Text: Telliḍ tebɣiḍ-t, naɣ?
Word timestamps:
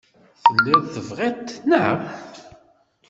Telliḍ 0.43 0.83
tebɣiḍ-t, 0.93 1.49
naɣ? 1.69 1.97